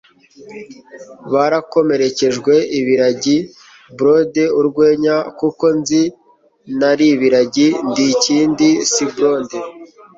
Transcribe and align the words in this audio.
barakomerekejwe 1.33 2.53
ibiragi 2.79 3.37
Blonde 3.97 4.43
urwenya 4.59 5.15
kuko 5.39 5.65
nzi 5.79 6.01
ntari 6.77 7.05
ibiragi 7.15 7.67
Ndi 7.89 8.05
Ikindi 8.15 8.69
Si 8.91 9.03
Blonde"? 9.13 9.57